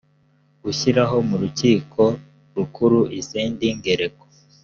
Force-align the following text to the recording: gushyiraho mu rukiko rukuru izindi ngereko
gushyiraho 0.63 1.15
mu 1.27 1.35
rukiko 1.41 2.03
rukuru 2.55 2.99
izindi 3.19 3.65
ngereko 3.77 4.25